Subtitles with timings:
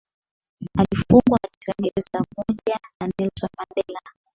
[0.77, 4.01] alifungwa katika gereza moja na nelson mandela